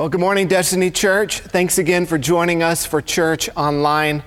[0.00, 1.40] Well, good morning, Destiny Church.
[1.40, 4.22] Thanks again for joining us for church online.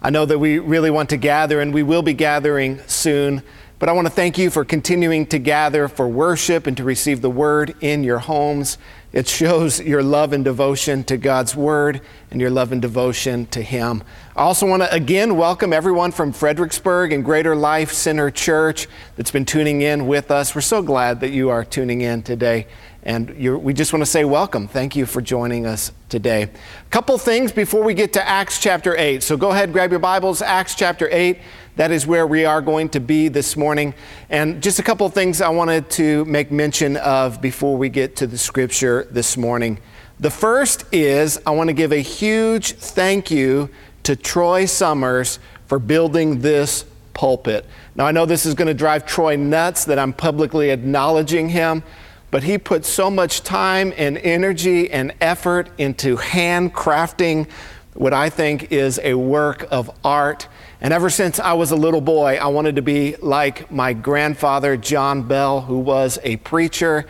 [0.00, 3.42] I know that we really want to gather, and we will be gathering soon.
[3.78, 7.20] But I want to thank you for continuing to gather for worship and to receive
[7.20, 8.78] the word in your homes.
[9.12, 12.00] It shows your love and devotion to God's word
[12.30, 14.02] and your love and devotion to Him.
[14.34, 19.30] I also want to again welcome everyone from Fredericksburg and Greater Life Center Church that's
[19.30, 20.54] been tuning in with us.
[20.54, 22.66] We're so glad that you are tuning in today.
[23.08, 23.30] And
[23.64, 24.68] we just want to say welcome.
[24.68, 26.42] Thank you for joining us today.
[26.42, 29.22] A couple things before we get to Acts chapter 8.
[29.22, 31.38] So go ahead, grab your Bibles, Acts chapter 8.
[31.76, 33.94] That is where we are going to be this morning.
[34.28, 38.26] And just a couple things I wanted to make mention of before we get to
[38.26, 39.80] the scripture this morning.
[40.20, 43.70] The first is I want to give a huge thank you
[44.02, 47.64] to Troy Summers for building this pulpit.
[47.96, 51.82] Now, I know this is going to drive Troy nuts that I'm publicly acknowledging him
[52.30, 57.48] but he put so much time and energy and effort into handcrafting
[57.94, 60.46] what I think is a work of art.
[60.80, 64.76] And ever since I was a little boy, I wanted to be like my grandfather,
[64.76, 67.06] John Bell, who was a preacher.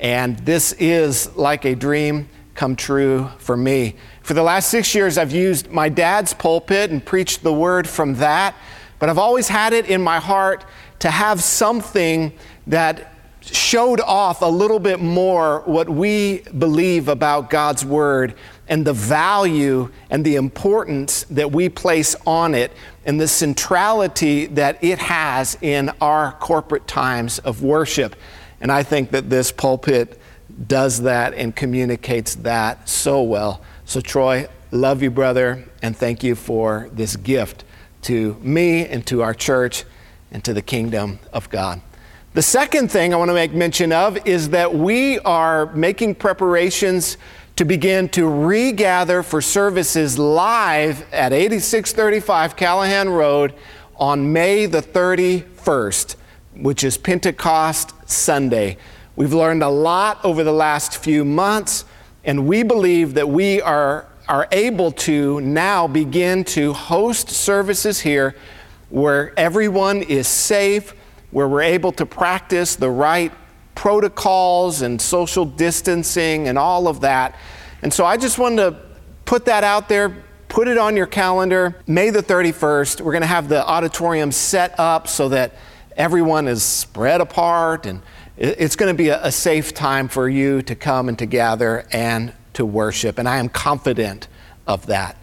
[0.00, 3.94] And this is like a dream come true for me.
[4.22, 8.14] For the last six years, I've used my dad's pulpit and preached the word from
[8.16, 8.56] that.
[8.98, 10.64] But I've always had it in my heart
[11.00, 12.32] to have something
[12.66, 13.11] that
[13.44, 18.34] showed off a little bit more what we believe about God's Word
[18.68, 22.72] and the value and the importance that we place on it
[23.04, 28.16] and the centrality that it has in our corporate times of worship.
[28.60, 30.20] And I think that this pulpit
[30.68, 33.62] does that and communicates that so well.
[33.84, 37.64] So, Troy, love you, brother, and thank you for this gift
[38.02, 39.84] to me and to our church
[40.30, 41.80] and to the kingdom of God.
[42.34, 47.18] The second thing I want to make mention of is that we are making preparations
[47.56, 53.52] to begin to regather for services live at 8635 Callahan Road
[53.96, 56.16] on May the 31st,
[56.54, 58.78] which is Pentecost Sunday.
[59.14, 61.84] We've learned a lot over the last few months,
[62.24, 68.34] and we believe that we are, are able to now begin to host services here
[68.88, 70.94] where everyone is safe
[71.32, 73.32] where we're able to practice the right
[73.74, 77.34] protocols and social distancing and all of that.
[77.82, 78.78] And so I just wanted to
[79.24, 81.80] put that out there, put it on your calendar.
[81.86, 85.54] May the 31st, we're going to have the auditorium set up so that
[85.96, 88.02] everyone is spread apart and
[88.36, 92.32] it's going to be a, safe time for you to come and to gather and
[92.54, 93.18] to worship.
[93.18, 94.28] And I am confident
[94.66, 95.16] of that.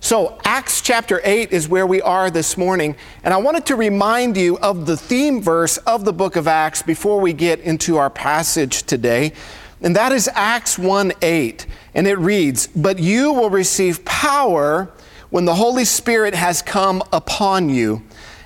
[0.00, 4.36] So, Acts chapter 8 is where we are this morning, and I wanted to remind
[4.36, 8.10] you of the theme verse of the book of Acts before we get into our
[8.10, 9.32] passage today.
[9.80, 11.66] And that is Acts 1 8.
[11.94, 14.92] And it reads, But you will receive power
[15.30, 18.02] when the Holy Spirit has come upon you,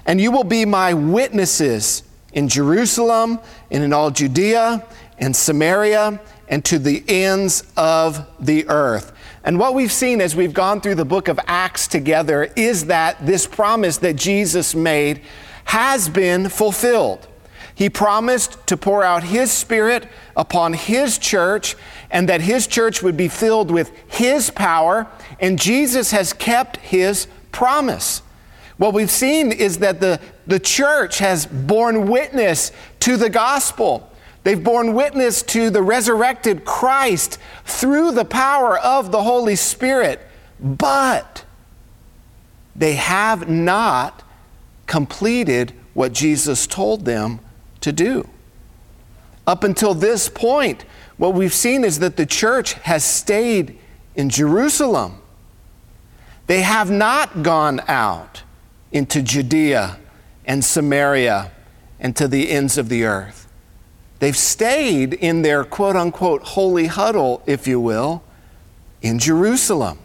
[0.06, 3.41] and you will be my witnesses in Jerusalem
[3.71, 4.87] and in all Judea
[5.19, 9.12] and Samaria and to the ends of the earth.
[9.43, 13.25] And what we've seen as we've gone through the book of Acts together is that
[13.25, 15.23] this promise that Jesus made
[15.65, 17.27] has been fulfilled.
[17.75, 20.06] He promised to pour out His Spirit
[20.37, 21.77] upon His church
[22.11, 25.06] and that His church would be filled with His power,
[25.39, 28.21] and Jesus has kept His promise.
[28.77, 34.09] What we've seen is that the, the church has borne witness to the gospel.
[34.43, 40.21] They've borne witness to the resurrected Christ through the power of the Holy Spirit,
[40.59, 41.45] but
[42.75, 44.23] they have not
[44.87, 47.41] completed what Jesus told them
[47.81, 48.28] to do.
[49.47, 50.84] Up until this point,
[51.17, 53.78] what we've seen is that the church has stayed
[54.15, 55.21] in Jerusalem.
[56.47, 58.43] They have not gone out
[58.91, 59.99] into Judea
[60.47, 61.53] and Samaria
[61.99, 63.50] and to the ends of the earth.
[64.20, 68.22] They've stayed in their quote unquote holy huddle, if you will,
[69.03, 69.98] in Jerusalem.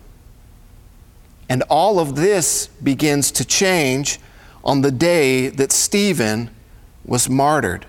[1.48, 4.20] And all of this begins to change
[4.64, 6.50] on the day that Stephen
[7.06, 7.86] was martyred.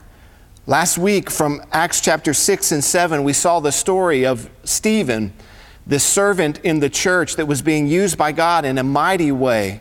[0.66, 5.32] Last week from Acts chapter 6 and 7, we saw the story of Stephen,
[5.86, 9.80] this servant in the church that was being used by God in a mighty way.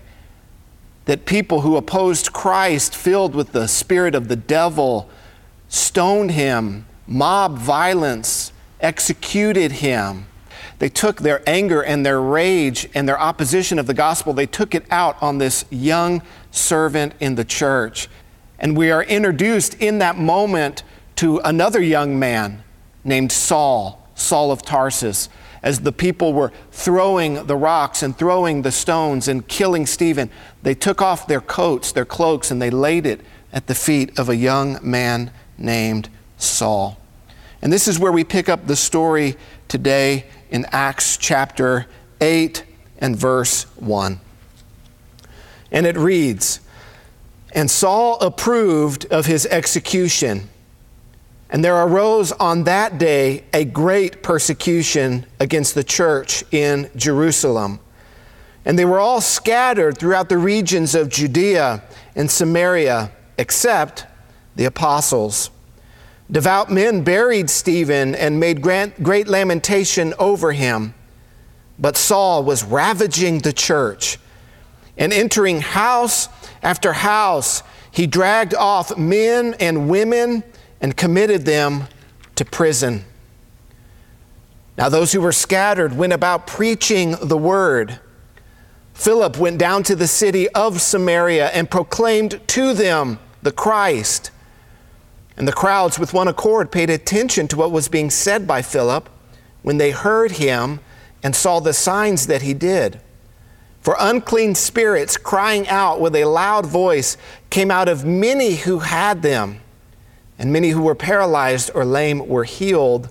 [1.05, 5.09] That people who opposed Christ, filled with the spirit of the devil,
[5.75, 10.25] stoned him, mob violence executed him.
[10.79, 14.73] They took their anger and their rage and their opposition of the gospel, they took
[14.73, 18.07] it out on this young servant in the church.
[18.57, 20.83] And we are introduced in that moment
[21.17, 22.63] to another young man
[23.03, 24.01] named Saul.
[24.15, 25.27] Saul of Tarsus,
[25.61, 30.29] as the people were throwing the rocks and throwing the stones and killing Stephen,
[30.63, 33.19] they took off their coats, their cloaks, and they laid it
[33.51, 36.99] at the feet of a young man named Saul.
[37.61, 39.35] And this is where we pick up the story
[39.67, 41.87] today in Acts chapter
[42.21, 42.63] 8
[42.99, 44.19] and verse 1.
[45.71, 46.59] And it reads
[47.53, 50.49] And Saul approved of his execution.
[51.49, 57.79] And there arose on that day a great persecution against the church in Jerusalem.
[58.65, 61.83] And they were all scattered throughout the regions of Judea
[62.15, 64.05] and Samaria, except
[64.55, 65.49] the apostles.
[66.31, 70.93] Devout men buried Stephen and made great lamentation over him.
[71.77, 74.17] But Saul was ravaging the church
[74.97, 76.29] and entering house
[76.63, 77.61] after house.
[77.91, 80.43] He dragged off men and women
[80.81, 81.87] and committed them
[82.35, 83.05] to prison.
[84.77, 87.99] Now, those who were scattered went about preaching the word.
[88.93, 94.31] Philip went down to the city of Samaria and proclaimed to them the Christ.
[95.37, 99.09] And the crowds, with one accord, paid attention to what was being said by Philip
[99.63, 100.79] when they heard him
[101.21, 103.01] and saw the signs that he did.
[103.81, 107.17] For unclean spirits, crying out with a loud voice,
[107.49, 109.59] came out of many who had them
[110.37, 113.09] and many who were paralyzed or lame were healed,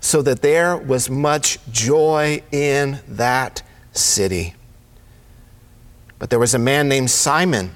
[0.00, 3.62] so that there was much joy in that
[3.92, 4.54] city.
[6.18, 7.74] But there was a man named Simon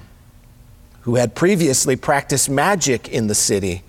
[1.03, 3.83] who had previously practiced magic in the city.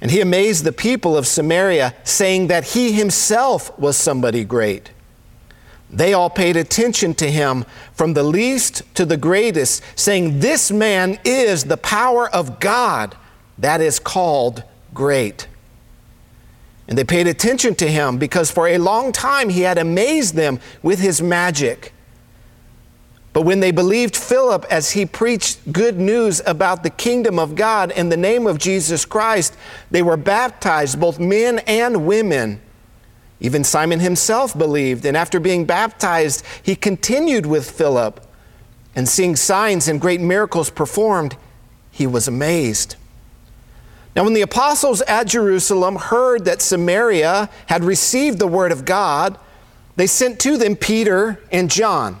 [0.00, 4.90] And he amazed the people of Samaria, saying that he himself was somebody great.
[5.90, 11.18] They all paid attention to him from the least to the greatest, saying, This man
[11.24, 13.16] is the power of God
[13.58, 15.46] that is called great.
[16.86, 20.60] And they paid attention to him because for a long time he had amazed them
[20.82, 21.93] with his magic.
[23.34, 27.90] But when they believed Philip as he preached good news about the kingdom of God
[27.90, 29.56] in the name of Jesus Christ,
[29.90, 32.62] they were baptized, both men and women.
[33.40, 38.24] Even Simon himself believed, and after being baptized, he continued with Philip.
[38.94, 41.36] And seeing signs and great miracles performed,
[41.90, 42.94] he was amazed.
[44.14, 49.36] Now, when the apostles at Jerusalem heard that Samaria had received the word of God,
[49.96, 52.20] they sent to them Peter and John,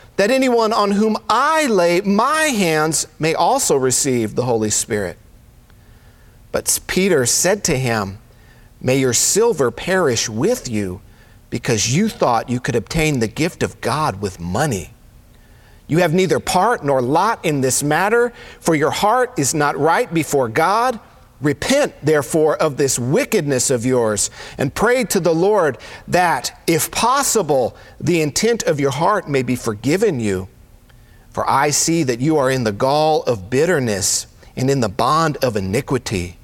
[0.17, 5.17] that anyone on whom I lay my hands may also receive the Holy Spirit.
[6.51, 8.19] But Peter said to him,
[8.79, 11.01] May your silver perish with you,
[11.49, 14.93] because you thought you could obtain the gift of God with money.
[15.87, 20.11] You have neither part nor lot in this matter, for your heart is not right
[20.11, 20.99] before God.
[21.41, 25.77] Repent, therefore, of this wickedness of yours, and pray to the Lord
[26.07, 30.47] that, if possible, the intent of your heart may be forgiven you.
[31.31, 35.37] For I see that you are in the gall of bitterness and in the bond
[35.37, 36.37] of iniquity.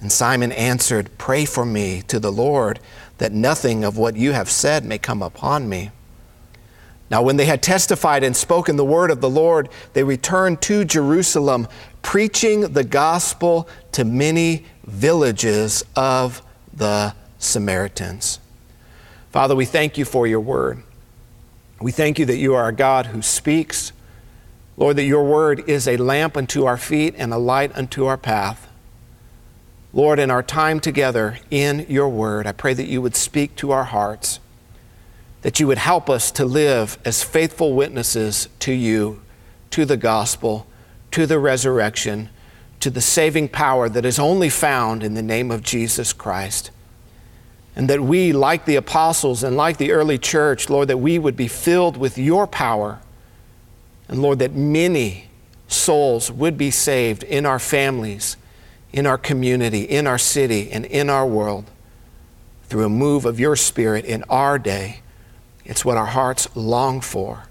[0.00, 2.80] And Simon answered, Pray for me to the Lord,
[3.18, 5.90] that nothing of what you have said may come upon me.
[7.08, 10.84] Now, when they had testified and spoken the word of the Lord, they returned to
[10.84, 11.68] Jerusalem,
[12.06, 16.40] preaching the gospel to many villages of
[16.72, 18.38] the Samaritans.
[19.32, 20.84] Father, we thank you for your word.
[21.80, 23.90] We thank you that you are a God who speaks.
[24.76, 28.16] Lord, that your word is a lamp unto our feet and a light unto our
[28.16, 28.68] path.
[29.92, 33.72] Lord, in our time together in your word, I pray that you would speak to
[33.72, 34.38] our hearts
[35.42, 39.22] that you would help us to live as faithful witnesses to you,
[39.70, 40.66] to the gospel,
[41.16, 42.28] to the resurrection,
[42.78, 46.70] to the saving power that is only found in the name of Jesus Christ.
[47.74, 51.34] And that we, like the apostles and like the early church, Lord, that we would
[51.34, 53.00] be filled with your power.
[54.10, 55.30] And Lord, that many
[55.68, 58.36] souls would be saved in our families,
[58.92, 61.64] in our community, in our city, and in our world
[62.64, 65.00] through a move of your Spirit in our day.
[65.64, 67.44] It's what our hearts long for.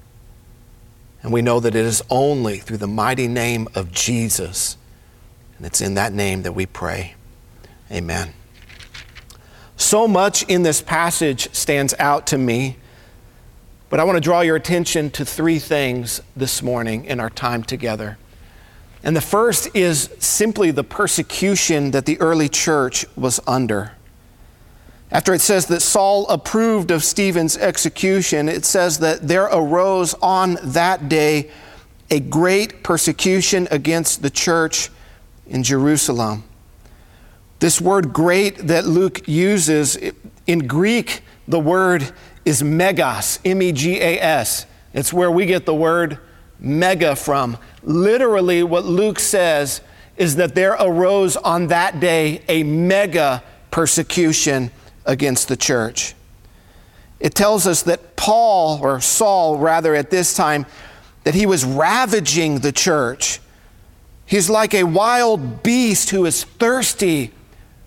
[1.26, 4.78] And we know that it is only through the mighty name of Jesus.
[5.58, 7.16] And it's in that name that we pray.
[7.92, 8.34] Amen.
[9.76, 12.78] So much in this passage stands out to me
[13.90, 17.64] But I want to draw your attention to three things this morning in our time
[17.64, 18.18] together.
[19.04, 23.94] And the first is simply the persecution that the early church was under.
[25.16, 30.58] After it says that Saul approved of Stephen's execution, it says that there arose on
[30.62, 31.50] that day
[32.10, 34.90] a great persecution against the church
[35.48, 36.44] in Jerusalem.
[37.60, 39.98] This word great that Luke uses
[40.48, 42.12] in Greek, the word
[42.44, 44.66] is megas, M E G A S.
[44.94, 46.20] It's where we get the word
[46.60, 47.58] mega from.
[47.84, 49.80] Literally, what Luke says
[50.18, 53.42] is that there arose on that day a mega
[53.72, 54.72] persecution
[55.06, 56.16] against the church.
[57.20, 60.66] It tells us that Paul, or Saul rather, at this time,
[61.24, 63.40] that he was ravaging the church.
[64.26, 67.32] He's like a wild beast who is thirsty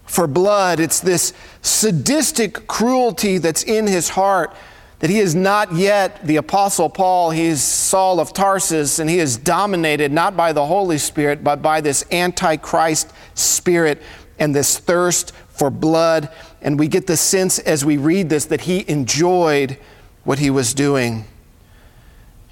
[0.06, 0.80] for blood.
[0.80, 1.32] It's this
[1.62, 4.54] sadistic cruelty that's in his heart
[5.00, 7.30] that he is not yet the Apostle Paul.
[7.30, 11.80] He's Saul of Tarsus, and he is dominated not by the Holy Spirit, but by
[11.80, 14.02] this Antichrist spirit
[14.38, 16.30] and this thirst for blood.
[16.60, 19.78] And we get the sense as we read this that he enjoyed
[20.24, 21.24] what he was doing.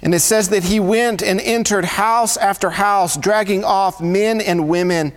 [0.01, 4.69] And it says that he went and entered house after house, dragging off men and
[4.69, 5.11] women,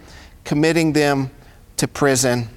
[0.45, 1.31] committing them
[1.77, 2.49] to prison.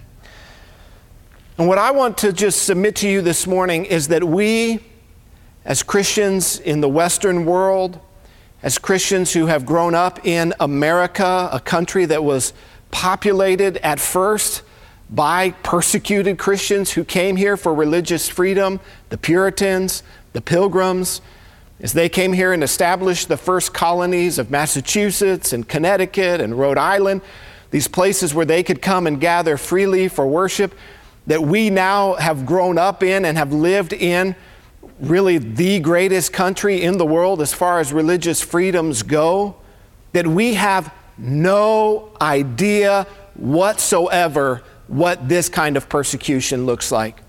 [1.58, 4.80] And what I want to just submit to you this morning is that we,
[5.66, 8.00] as Christians in the Western world,
[8.64, 12.54] as Christians who have grown up in America, a country that was
[12.90, 14.64] populated at first
[15.10, 18.80] by persecuted Christians who came here for religious freedom,
[19.10, 21.22] the Puritans, the Pilgrims,
[21.80, 26.78] as they came here and established the first colonies of Massachusetts and Connecticut and Rhode
[26.78, 27.22] Island,
[27.72, 30.74] these places where they could come and gather freely for worship
[31.28, 34.36] that we now have grown up in and have lived in
[35.00, 39.56] really the greatest country in the world as far as religious freedoms go,
[40.14, 47.20] that we have no idea whatsoever what this kind of persecution looks like.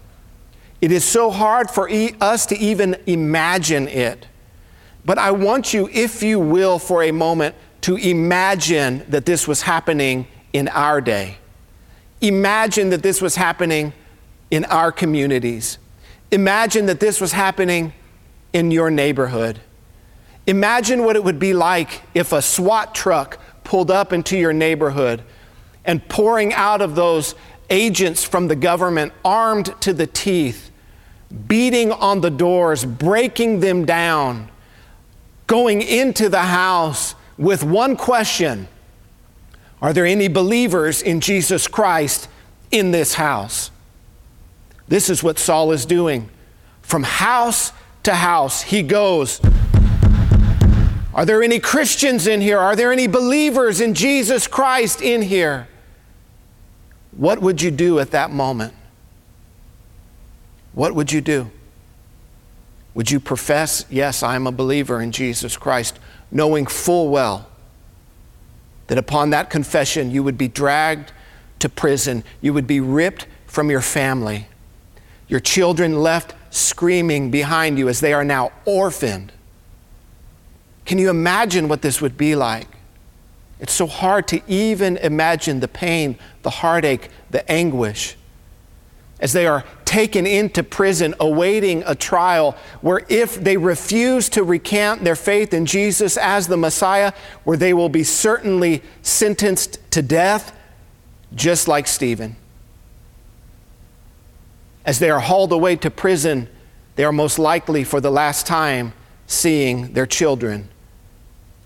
[0.80, 4.26] It is so hard for e- us to even imagine it.
[5.04, 9.62] But I want you, if you will, for a moment, to imagine that this was
[9.62, 11.36] happening in our day.
[12.20, 13.92] Imagine that this was happening
[14.50, 15.78] in our communities.
[16.30, 17.92] Imagine that this was happening
[18.52, 19.60] in your neighborhood.
[20.46, 25.22] Imagine what it would be like if a SWAT truck pulled up into your neighborhood
[25.84, 27.34] and pouring out of those
[27.70, 30.70] agents from the government, armed to the teeth,
[31.46, 34.50] beating on the doors, breaking them down,
[35.46, 38.68] going into the house with one question
[39.84, 42.26] are there any believers in Jesus Christ
[42.70, 43.70] in this house?
[44.88, 46.30] This is what Saul is doing.
[46.80, 47.70] From house
[48.04, 49.42] to house, he goes.
[51.12, 52.58] Are there any Christians in here?
[52.58, 55.68] Are there any believers in Jesus Christ in here?
[57.16, 58.74] What would you do at that moment?
[60.72, 61.50] What would you do?
[62.94, 65.98] Would you profess, Yes, I'm a believer in Jesus Christ,
[66.30, 67.48] knowing full well
[68.86, 71.12] that upon that confession you would be dragged
[71.60, 74.48] to prison, you would be ripped from your family,
[75.28, 79.32] your children left screaming behind you as they are now orphaned.
[80.84, 82.68] Can you imagine what this would be like?
[83.64, 88.14] It's so hard to even imagine the pain, the heartache, the anguish
[89.18, 95.02] as they are taken into prison awaiting a trial where if they refuse to recant
[95.02, 100.54] their faith in Jesus as the Messiah, where they will be certainly sentenced to death,
[101.34, 102.36] just like Stephen.
[104.84, 106.50] As they are hauled away to prison,
[106.96, 108.92] they are most likely for the last time
[109.26, 110.68] seeing their children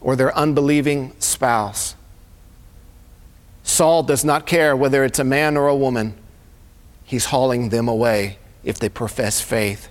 [0.08, 1.94] or their unbelieving spouse.
[3.62, 6.14] Saul does not care whether it's a man or a woman
[7.04, 9.90] he's hauling them away if they profess faith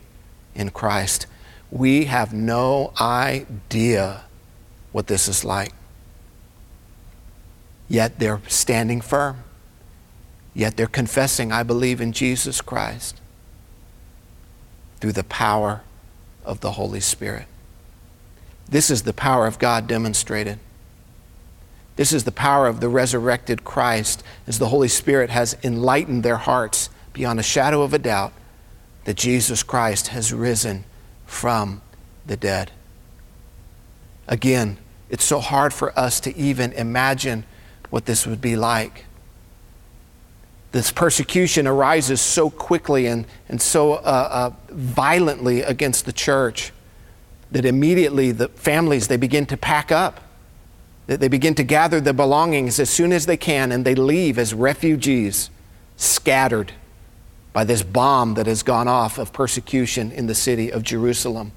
[0.55, 1.27] in Christ.
[1.69, 4.23] We have no idea
[4.91, 5.73] what this is like.
[7.87, 9.43] Yet they're standing firm.
[10.55, 13.21] Yet they're confessing, I believe in Jesus Christ
[14.99, 15.83] through the power
[16.43, 17.45] of the Holy Spirit.
[18.69, 20.59] This is the power of God demonstrated.
[21.95, 26.37] This is the power of the resurrected Christ as the Holy Spirit has enlightened their
[26.37, 28.33] hearts beyond a shadow of a doubt
[29.05, 30.83] that Jesus Christ has risen
[31.25, 31.81] from
[32.25, 32.71] the dead.
[34.27, 34.77] Again,
[35.09, 37.45] it's so hard for us to even imagine
[37.89, 39.05] what this would be like.
[40.73, 46.73] This persecution arises so quickly and, and so uh, uh, violently against the church.
[47.51, 50.21] That immediately the families they begin to pack up
[51.07, 54.37] that they begin to gather their belongings as soon as they can and they leave
[54.37, 55.49] as refugees
[55.95, 56.73] scattered
[57.53, 61.53] by this bomb that has gone off of persecution in the city of Jerusalem.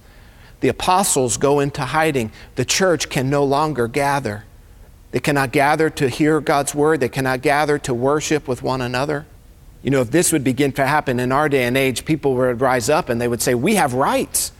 [0.60, 2.30] The apostles go into hiding.
[2.54, 4.44] The church can no longer gather.
[5.10, 9.26] They cannot gather to hear God's word, they cannot gather to worship with one another.
[9.82, 12.60] You know, if this would begin to happen in our day and age, people would
[12.60, 14.52] rise up and they would say, We have rights.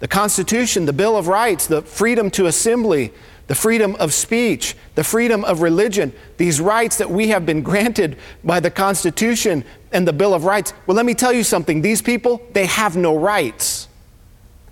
[0.00, 3.12] The Constitution, the Bill of Rights, the freedom to assembly,
[3.46, 8.16] the freedom of speech, the freedom of religion, these rights that we have been granted
[8.42, 10.72] by the Constitution and the Bill of Rights.
[10.86, 11.82] Well, let me tell you something.
[11.82, 13.88] These people, they have no rights.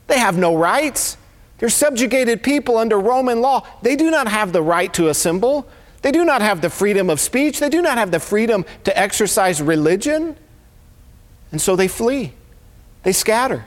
[0.06, 1.16] They have no rights.
[1.58, 3.66] They're subjugated people under Roman law.
[3.82, 5.68] They do not have the right to assemble.
[6.02, 7.58] They do not have the freedom of speech.
[7.58, 10.36] They do not have the freedom to exercise religion.
[11.50, 12.32] And so they flee,
[13.02, 13.66] they scatter.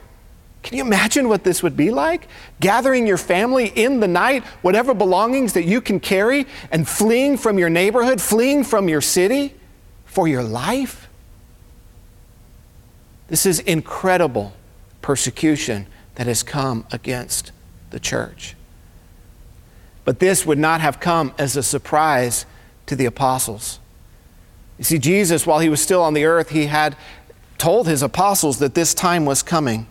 [0.63, 2.27] Can you imagine what this would be like?
[2.59, 7.57] Gathering your family in the night, whatever belongings that you can carry, and fleeing from
[7.57, 9.55] your neighborhood, fleeing from your city
[10.05, 11.09] for your life?
[13.27, 14.53] This is incredible
[15.01, 17.51] persecution that has come against
[17.89, 18.55] the church.
[20.03, 22.45] But this would not have come as a surprise
[22.85, 23.79] to the apostles.
[24.77, 26.95] You see, Jesus, while he was still on the earth, he had
[27.57, 29.87] told his apostles that this time was coming.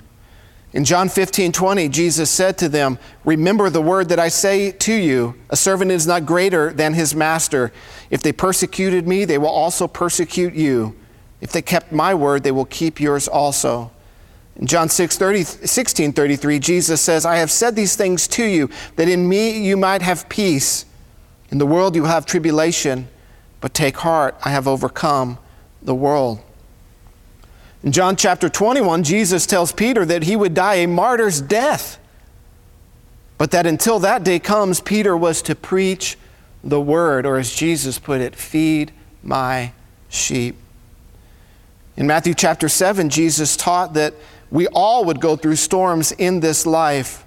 [0.73, 4.95] In John 15, 20, Jesus said to them, Remember the word that I say to
[4.95, 7.73] you a servant is not greater than his master.
[8.09, 10.97] If they persecuted me, they will also persecute you.
[11.41, 13.91] If they kept my word, they will keep yours also.
[14.57, 18.69] In John 6, 30, 16, 33, Jesus says, I have said these things to you,
[18.97, 20.85] that in me you might have peace.
[21.51, 23.09] In the world you have tribulation,
[23.61, 25.39] but take heart, I have overcome
[25.83, 26.41] the world.
[27.83, 31.99] In John chapter 21, Jesus tells Peter that he would die a martyr's death,
[33.39, 36.19] but that until that day comes, Peter was to preach
[36.63, 39.73] the word, or as Jesus put it, feed my
[40.11, 40.57] sheep.
[41.97, 44.13] In Matthew chapter 7, Jesus taught that
[44.51, 47.25] we all would go through storms in this life,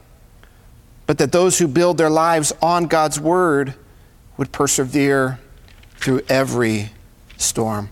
[1.08, 3.74] but that those who build their lives on God's word
[4.38, 5.40] would persevere
[5.98, 6.92] through every
[7.38, 7.90] storm.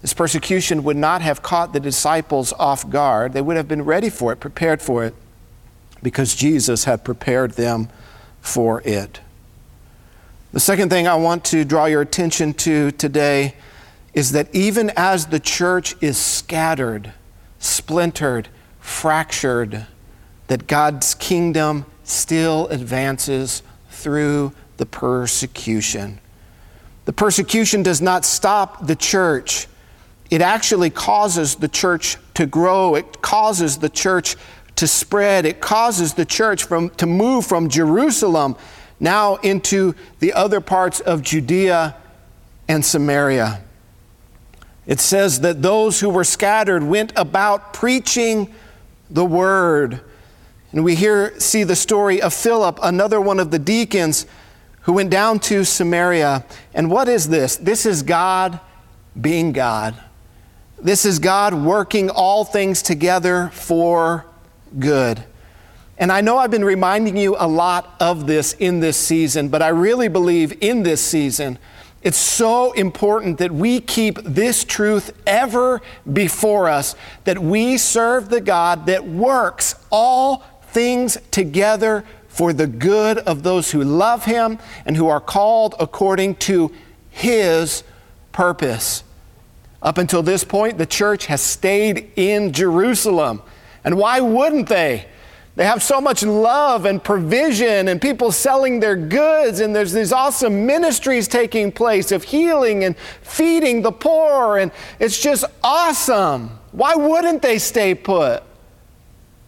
[0.00, 3.32] This persecution would not have caught the disciples off guard.
[3.32, 5.14] They would have been ready for it, prepared for it,
[6.02, 7.88] because Jesus had prepared them
[8.40, 9.20] for it.
[10.52, 13.54] The second thing I want to draw your attention to today
[14.14, 17.12] is that even as the church is scattered,
[17.58, 18.48] splintered,
[18.80, 19.86] fractured,
[20.46, 26.20] that God's kingdom still advances through the persecution.
[27.04, 29.66] The persecution does not stop the church
[30.30, 32.94] it actually causes the church to grow.
[32.94, 34.36] It causes the church
[34.76, 35.46] to spread.
[35.46, 38.56] It causes the church from, to move from Jerusalem
[39.00, 41.96] now into the other parts of Judea
[42.68, 43.62] and Samaria.
[44.86, 48.54] It says that those who were scattered went about preaching
[49.10, 50.00] the word.
[50.72, 54.26] And we here see the story of Philip, another one of the deacons
[54.82, 56.44] who went down to Samaria.
[56.74, 57.56] And what is this?
[57.56, 58.60] This is God
[59.18, 59.94] being God.
[60.80, 64.24] This is God working all things together for
[64.78, 65.24] good.
[65.98, 69.60] And I know I've been reminding you a lot of this in this season, but
[69.60, 71.58] I really believe in this season,
[72.02, 78.40] it's so important that we keep this truth ever before us that we serve the
[78.40, 84.96] God that works all things together for the good of those who love Him and
[84.96, 86.72] who are called according to
[87.10, 87.82] His
[88.30, 89.02] purpose.
[89.82, 93.42] Up until this point, the church has stayed in Jerusalem.
[93.84, 95.06] And why wouldn't they?
[95.54, 100.12] They have so much love and provision and people selling their goods, and there's these
[100.12, 106.60] awesome ministries taking place of healing and feeding the poor, and it's just awesome.
[106.70, 108.44] Why wouldn't they stay put?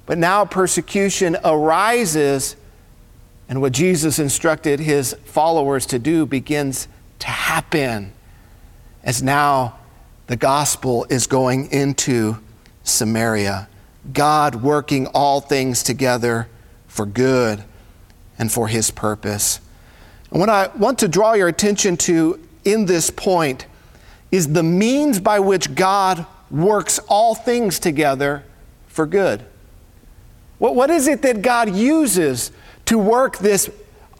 [0.07, 2.57] But now persecution arises,
[3.49, 6.89] and what Jesus instructed his followers to do begins
[7.21, 8.13] to happen
[9.05, 9.79] as now
[10.31, 12.39] the gospel is going into
[12.85, 13.69] Samaria.
[14.13, 16.47] God working all things together
[16.87, 17.65] for good
[18.39, 19.59] and for his purpose.
[20.31, 23.67] And what I want to draw your attention to in this point
[24.31, 28.45] is the means by which God works all things together
[28.87, 29.45] for good.
[30.59, 32.53] What, what is it that God uses
[32.85, 33.69] to work this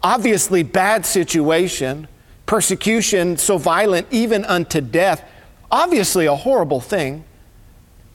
[0.03, 2.09] obviously bad situation,
[2.47, 5.25] persecution so violent even unto death?
[5.71, 7.23] Obviously, a horrible thing.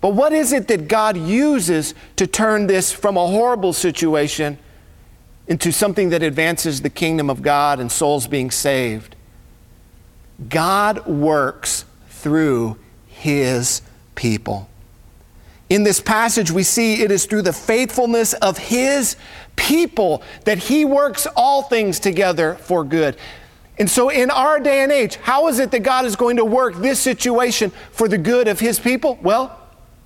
[0.00, 4.58] But what is it that God uses to turn this from a horrible situation
[5.48, 9.16] into something that advances the kingdom of God and souls being saved?
[10.48, 13.80] God works through his
[14.14, 14.68] people.
[15.68, 19.16] In this passage, we see it is through the faithfulness of his
[19.56, 23.16] people that he works all things together for good.
[23.78, 26.44] And so, in our day and age, how is it that God is going to
[26.44, 29.18] work this situation for the good of his people?
[29.22, 29.58] Well,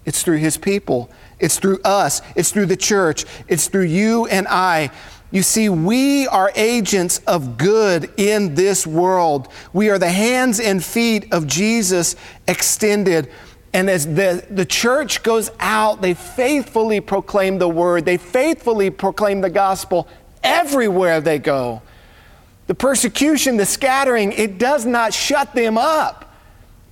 [0.05, 4.49] it's through his people, it's through us, it's through the church, it's through you and
[4.49, 4.91] I.
[5.31, 9.47] You see, we are agents of good in this world.
[9.73, 12.17] We are the hands and feet of Jesus
[12.49, 13.31] extended.
[13.73, 19.41] And as the, the church goes out, they faithfully proclaim the word, they faithfully proclaim
[19.41, 20.09] the gospel
[20.43, 21.83] everywhere they go.
[22.71, 26.33] The persecution, the scattering, it does not shut them up,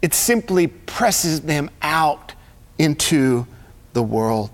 [0.03, 2.35] it simply presses them out
[2.79, 3.47] into
[3.93, 4.51] the world.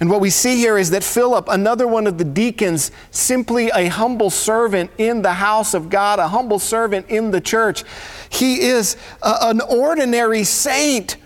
[0.00, 3.88] And what we see here is that Philip, another one of the deacons, simply a
[3.88, 7.84] humble servant in the house of God, a humble servant in the church,
[8.30, 11.18] he is a, an ordinary saint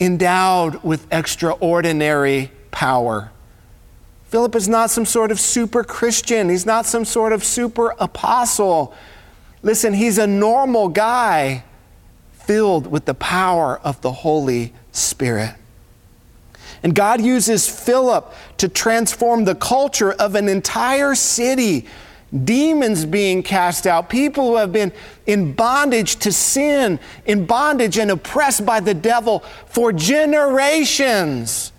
[0.00, 3.30] endowed with extraordinary power.
[4.28, 8.94] Philip is not some sort of super Christian, he's not some sort of super apostle.
[9.62, 11.64] Listen, he's a normal guy
[12.32, 15.54] filled with the power of the Holy Spirit.
[16.82, 21.86] And God uses Philip to transform the culture of an entire city.
[22.44, 24.92] Demons being cast out, people who have been
[25.26, 31.72] in bondage to sin, in bondage and oppressed by the devil for generations.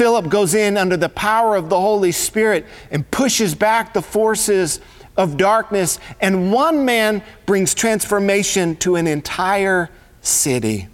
[0.00, 4.80] Philip goes in under the power of the Holy Spirit and pushes back the forces
[5.14, 9.90] of darkness, and one man brings transformation to an entire
[10.22, 10.88] city.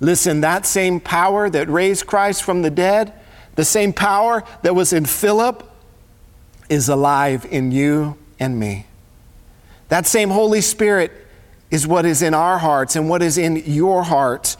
[0.00, 3.12] Listen, that same power that raised Christ from the dead,
[3.54, 5.62] the same power that was in Philip,
[6.68, 8.86] is alive in you and me.
[9.90, 11.12] That same Holy Spirit
[11.70, 14.56] is what is in our hearts and what is in your heart.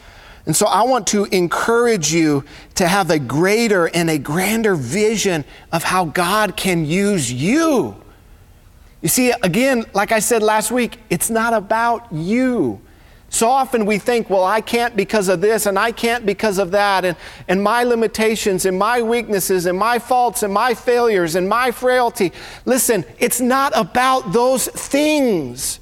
[0.46, 2.44] And so I want to encourage you
[2.76, 7.94] to have a greater and a grander vision of how God can use you.
[9.02, 12.80] You see, again, like I said last week, it's not about you.
[13.32, 16.72] So often we think, well, I can't because of this and I can't because of
[16.72, 21.48] that, and, and my limitations and my weaknesses and my faults and my failures and
[21.48, 22.32] my frailty.
[22.64, 25.78] Listen, it's not about those things,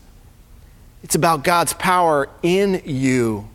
[1.02, 3.48] it's about God's power in you.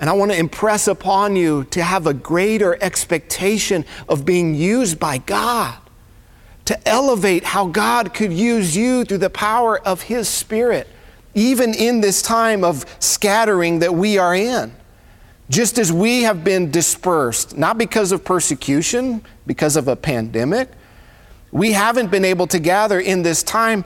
[0.00, 4.98] And I want to impress upon you to have a greater expectation of being used
[4.98, 5.76] by God,
[6.66, 10.88] to elevate how God could use you through the power of His Spirit
[11.38, 14.74] even in this time of scattering that we are in.
[15.48, 20.70] Just as we have been dispersed, not because of persecution, because of a pandemic,
[21.50, 23.84] we haven't been able to gather in this time,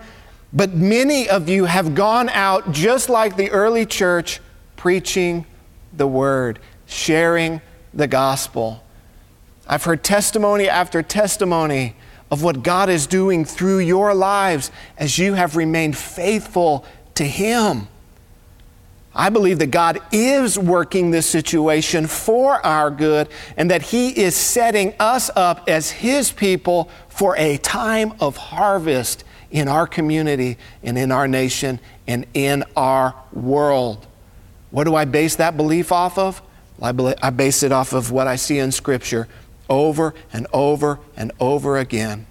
[0.52, 4.40] but many of you have gone out just like the early church,
[4.76, 5.46] preaching
[5.92, 7.60] the word, sharing
[7.92, 8.82] the gospel.
[9.66, 11.94] I've heard testimony after testimony
[12.30, 17.88] of what God is doing through your lives as you have remained faithful to Him.
[19.14, 23.28] I believe that God is working this situation for our good
[23.58, 29.24] and that He is setting us up as His people for a time of harvest
[29.50, 34.06] in our community and in our nation and in our world.
[34.72, 36.42] What do I base that belief off of?
[36.80, 39.28] I base it off of what I see in Scripture
[39.70, 42.26] over and over and over again.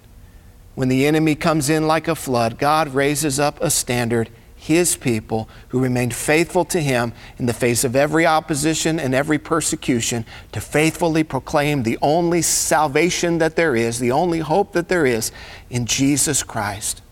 [0.74, 4.28] When the enemy comes in like a flood, God raises up a standard
[4.62, 9.36] his people who remained faithful to him in the face of every opposition and every
[9.36, 15.04] persecution to faithfully proclaim the only salvation that there is, the only hope that there
[15.04, 15.32] is
[15.68, 17.02] in Jesus Christ.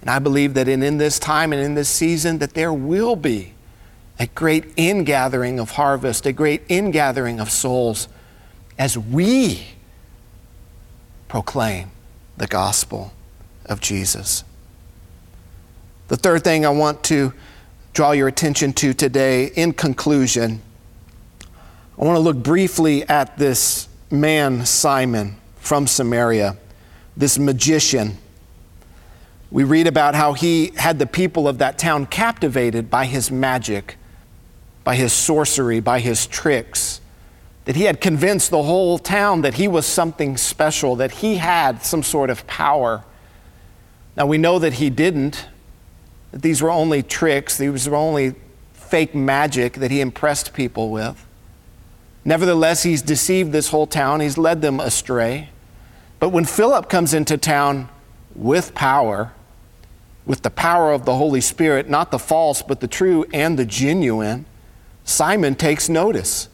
[0.00, 3.14] And I believe that in, in this time and in this season that there will
[3.14, 3.54] be
[4.18, 8.08] a great ingathering of harvest, a great ingathering of souls
[8.78, 9.66] as we
[11.28, 11.90] proclaim
[12.36, 13.12] the gospel
[13.66, 14.44] of Jesus.
[16.08, 17.32] The third thing I want to
[17.94, 20.60] draw your attention to today, in conclusion,
[21.98, 26.56] I want to look briefly at this man, Simon, from Samaria,
[27.16, 28.18] this magician.
[29.50, 33.96] We read about how he had the people of that town captivated by his magic,
[34.84, 37.00] by his sorcery, by his tricks.
[37.64, 41.84] That he had convinced the whole town that he was something special, that he had
[41.84, 43.04] some sort of power.
[44.16, 45.46] Now we know that he didn't
[46.32, 48.34] that these were only tricks, these were only
[48.72, 51.24] fake magic that he impressed people with.
[52.24, 55.50] Nevertheless, he's deceived this whole town, he's led them astray.
[56.18, 57.88] But when Philip comes into town
[58.34, 59.32] with power,
[60.24, 63.66] with the power of the Holy Spirit, not the false, but the true and the
[63.66, 64.46] genuine,
[65.04, 66.48] Simon takes notice.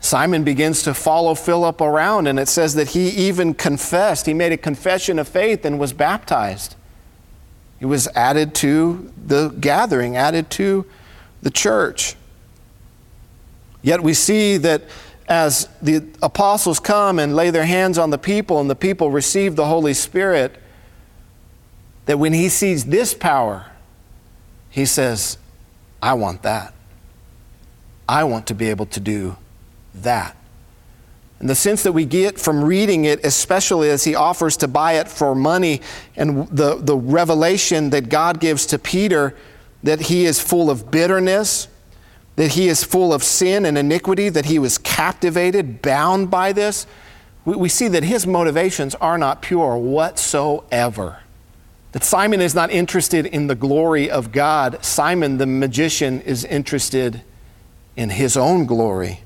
[0.00, 4.26] Simon begins to follow Philip around, and it says that he even confessed.
[4.26, 6.74] He made a confession of faith and was baptized.
[7.78, 10.86] He was added to the gathering, added to
[11.42, 12.16] the church.
[13.82, 14.82] Yet we see that
[15.28, 19.54] as the apostles come and lay their hands on the people and the people receive
[19.54, 20.56] the Holy Spirit,
[22.06, 23.66] that when he sees this power,
[24.70, 25.38] he says,
[26.02, 26.74] I want that.
[28.10, 29.36] I want to be able to do
[29.94, 30.36] that.
[31.38, 34.94] And the sense that we get from reading it, especially as he offers to buy
[34.94, 35.80] it for money,
[36.16, 39.36] and the, the revelation that God gives to Peter
[39.84, 41.68] that he is full of bitterness,
[42.34, 46.88] that he is full of sin and iniquity, that he was captivated, bound by this,
[47.44, 51.20] we, we see that his motivations are not pure whatsoever.
[51.92, 54.84] That Simon is not interested in the glory of God.
[54.84, 57.22] Simon, the magician, is interested
[57.96, 59.20] in his own glory.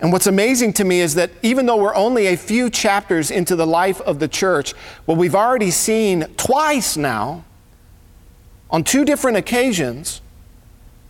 [0.00, 3.54] And what's amazing to me is that even though we're only a few chapters into
[3.54, 4.72] the life of the church,
[5.04, 7.44] what we've already seen twice now,
[8.70, 10.22] on two different occasions,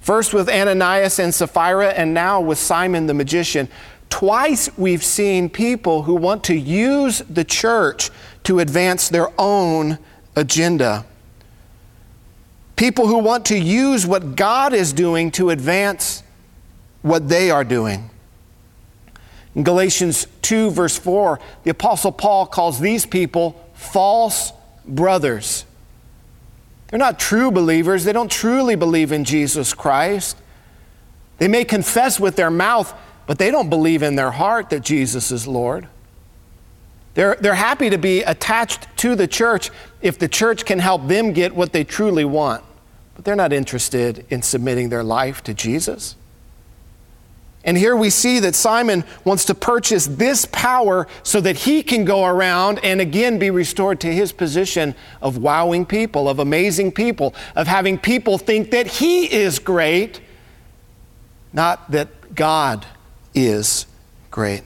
[0.01, 3.69] first with Ananias and Sapphira, and now with Simon the magician,
[4.09, 8.11] twice we've seen people who want to use the church
[8.45, 9.99] to advance their own
[10.35, 11.07] agenda.
[12.81, 16.23] People who want to use what God is doing to advance
[17.03, 18.09] what they are doing.
[19.55, 24.55] In Galatians 2, verse 4, the Apostle Paul calls these people false
[24.87, 25.67] brothers.
[26.89, 30.39] They're not true believers, they don't truly believe in Jesus Christ.
[31.37, 32.95] They may confess with their mouth,
[33.27, 35.87] but they don't believe in their heart that Jesus is Lord.
[37.13, 41.35] They're, they're happy to be attached to the church if the church can help them
[41.35, 42.65] get what they truly want,
[43.21, 46.17] but they're not interested in submitting their life to Jesus.
[47.63, 52.07] And here we see that Simon wants to purchase this power so that he can
[52.07, 57.35] go around and again be restored to his position of wowing people, of amazing people,
[57.55, 60.23] of having people think that he is great,
[61.53, 62.87] not that God
[63.35, 63.85] is
[64.31, 64.63] great.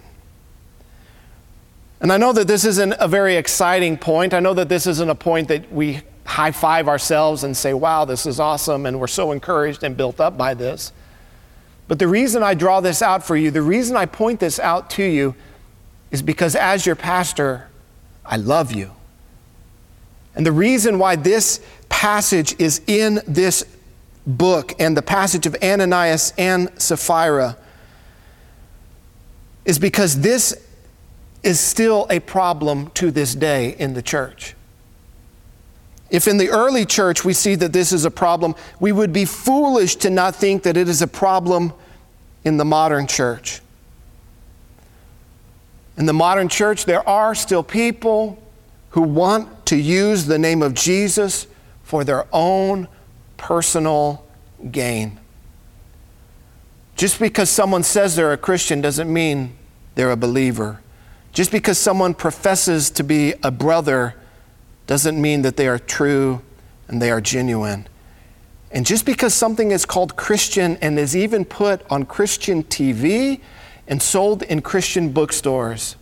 [2.01, 4.33] And I know that this isn't a very exciting point.
[4.33, 8.05] I know that this isn't a point that we high five ourselves and say, wow,
[8.05, 10.93] this is awesome, and we're so encouraged and built up by this.
[11.87, 14.91] But the reason I draw this out for you, the reason I point this out
[14.91, 15.35] to you,
[16.11, 17.69] is because as your pastor,
[18.25, 18.93] I love you.
[20.35, 23.65] And the reason why this passage is in this
[24.27, 27.57] book and the passage of Ananias and Sapphira
[29.65, 30.55] is because this
[31.43, 34.55] is still a problem to this day in the church.
[36.11, 39.25] If in the early church we see that this is a problem, we would be
[39.25, 41.73] foolish to not think that it is a problem
[42.45, 43.61] in the modern church.
[45.97, 48.43] In the modern church, there are still people
[48.91, 51.47] who want to use the name of Jesus
[51.83, 52.89] for their own
[53.37, 54.25] personal
[54.71, 55.19] gain.
[56.97, 59.57] Just because someone says they're a Christian doesn't mean
[59.95, 60.81] they're a believer.
[61.33, 64.15] Just because someone professes to be a brother
[64.87, 66.43] doesn't mean that they are true
[66.89, 67.89] and they are genuine.
[68.71, 73.41] And just because something is called Christian and is even put on Christian TV
[73.87, 75.97] and sold in Christian bookstores,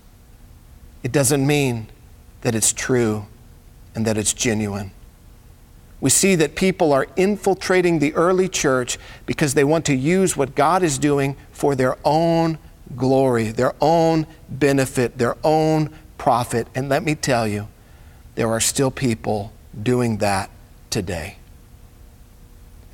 [1.03, 1.89] it doesn't mean
[2.41, 3.27] that it's true
[3.95, 4.93] and that it's genuine.
[6.01, 10.55] We see that people are infiltrating the early church because they want to use what
[10.55, 12.59] God is doing for their own
[12.97, 16.67] glory, their own benefit, their own profit.
[16.75, 17.69] And let me tell you,
[18.35, 20.51] there are still people doing that
[20.91, 21.37] today.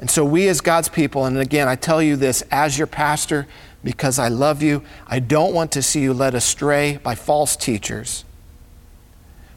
[0.00, 3.46] And so, we as God's people, and again, I tell you this as your pastor
[3.82, 8.24] because I love you, I don't want to see you led astray by false teachers.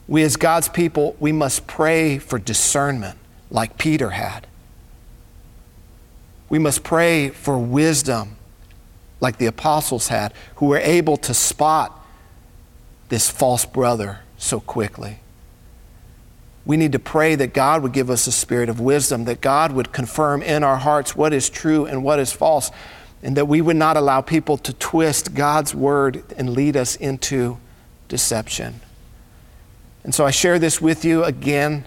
[0.08, 3.18] We as God's people, we must pray for discernment
[3.50, 4.48] like Peter had.
[6.50, 8.36] We must pray for wisdom
[9.22, 12.06] like the apostles had, who were able to spot
[13.10, 15.20] this false brother so quickly.
[16.66, 19.72] We need to pray that God would give us a spirit of wisdom, that God
[19.72, 22.72] would confirm in our hearts what is true and what is false,
[23.24, 27.58] and that we would not allow people to twist God's word and lead us into
[28.08, 28.82] deception.
[30.04, 31.86] And so I share this with you again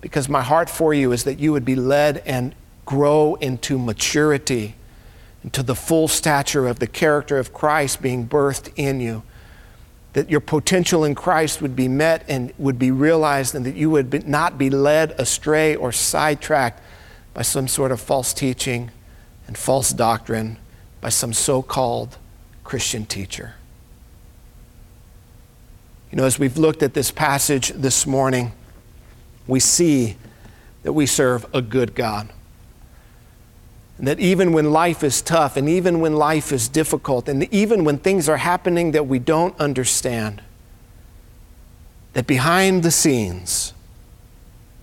[0.00, 4.74] because my heart for you is that you would be led and grow into maturity,
[5.42, 9.22] into the full stature of the character of Christ being birthed in you.
[10.18, 13.88] That your potential in Christ would be met and would be realized, and that you
[13.90, 16.82] would be, not be led astray or sidetracked
[17.34, 18.90] by some sort of false teaching
[19.46, 20.56] and false doctrine
[21.00, 22.18] by some so called
[22.64, 23.54] Christian teacher.
[26.10, 28.50] You know, as we've looked at this passage this morning,
[29.46, 30.16] we see
[30.82, 32.28] that we serve a good God.
[33.98, 37.98] That even when life is tough, and even when life is difficult, and even when
[37.98, 40.40] things are happening that we don't understand,
[42.12, 43.72] that behind the scenes,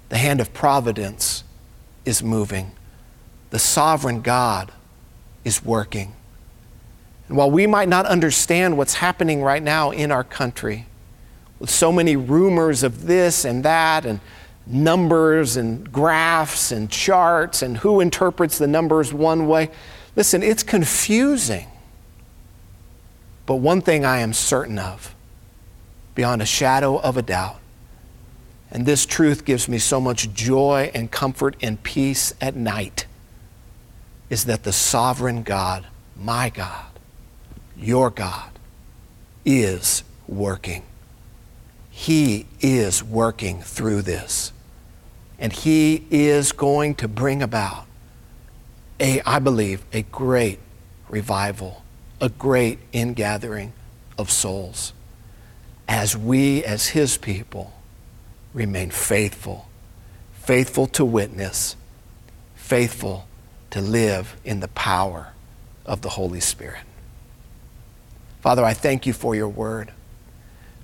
[0.09, 1.43] the hand of providence
[2.03, 2.71] is moving.
[3.49, 4.71] The sovereign God
[5.43, 6.13] is working.
[7.27, 10.87] And while we might not understand what's happening right now in our country,
[11.59, 14.19] with so many rumors of this and that, and
[14.67, 19.69] numbers and graphs and charts, and who interprets the numbers one way,
[20.15, 21.67] listen, it's confusing.
[23.45, 25.13] But one thing I am certain of,
[26.15, 27.59] beyond a shadow of a doubt,
[28.71, 33.05] and this truth gives me so much joy and comfort and peace at night,
[34.29, 36.87] is that the sovereign God, my God,
[37.77, 38.49] your God,
[39.45, 40.81] is working.
[41.91, 44.51] He is working through this.
[45.39, 47.85] And He is going to bring about
[48.99, 50.59] a, I believe, a great
[51.09, 51.83] revival,
[52.21, 53.73] a great ingathering
[54.17, 54.93] of souls
[55.87, 57.73] as we, as His people,
[58.53, 59.67] remain faithful,
[60.33, 61.75] faithful to witness,
[62.55, 63.27] faithful
[63.71, 65.33] to live in the power
[65.85, 66.81] of the Holy Spirit.
[68.41, 69.91] Father, I thank you for your word.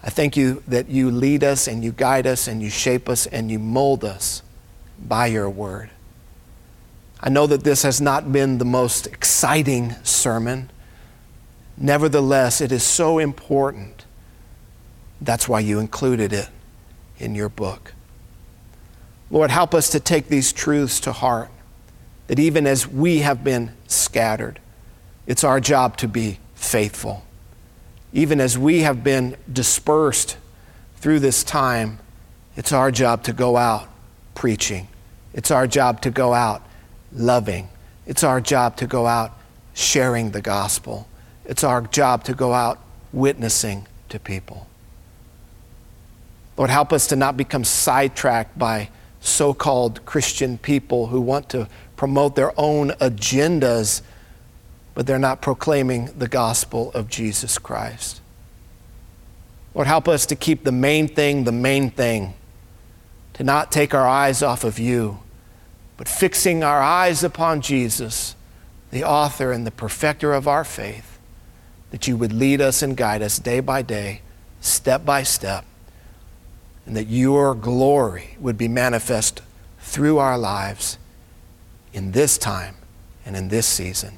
[0.04, 3.28] I thank you that you lead us and you guide us and you shape us
[3.28, 4.42] and you mold us
[5.00, 5.90] by your word.
[7.20, 10.72] I know that this has not been the most exciting sermon.
[11.78, 14.06] Nevertheless, it is so important.
[15.22, 16.50] That's why you included it
[17.20, 17.94] in your book.
[19.30, 21.52] Lord, help us to take these truths to heart,
[22.26, 24.60] that even as we have been scattered,
[25.28, 27.24] it's our job to be faithful.
[28.14, 30.38] Even as we have been dispersed
[30.98, 32.00] through this time,
[32.56, 33.88] it's our job to go out
[34.36, 34.88] preaching.
[35.34, 36.62] It's our job to go out
[37.14, 37.70] loving.
[38.06, 39.38] It's our job to go out
[39.74, 41.08] sharing the gospel.
[41.46, 42.80] It's our job to go out
[43.14, 44.68] witnessing to people.
[46.58, 48.90] Lord, help us to not become sidetracked by
[49.22, 54.02] so called Christian people who want to promote their own agendas,
[54.94, 58.22] but they're not proclaiming the gospel of Jesus Christ.
[59.74, 62.34] Lord, help us to keep the main thing the main thing,
[63.34, 65.20] to not take our eyes off of you,
[65.98, 68.36] but fixing our eyes upon Jesus,
[68.92, 71.20] the author and the perfecter of our faith,
[71.92, 74.22] that you would lead us and guide us day by day,
[74.60, 75.66] step by step
[76.86, 79.42] and that your glory would be manifest
[79.80, 80.98] through our lives
[81.94, 82.76] in this time
[83.26, 84.18] and in this season.